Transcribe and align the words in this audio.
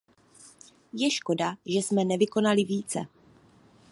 Je 0.93 1.09
škoda, 1.11 1.55
že 1.65 1.77
jsme 1.79 2.05
nevykonali 2.05 2.63
více. 2.63 2.99